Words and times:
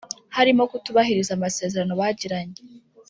harimo 0.35 0.63
kutubahiriza 0.71 1.31
amasezerano 1.37 1.93
bagiranye 2.01 2.57